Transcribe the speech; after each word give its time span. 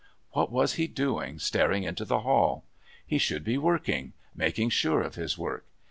What 0.31 0.51
was 0.51 0.73
he 0.73 0.87
doing, 0.87 1.37
staring 1.37 1.83
into 1.83 2.05
the 2.05 2.21
hall? 2.21 2.65
He 3.05 3.19
should 3.19 3.43
be 3.43 3.59
working, 3.59 4.13
making 4.33 4.71
sure 4.71 5.03
of 5.03 5.13
his 5.13 5.37
work. 5.37 5.67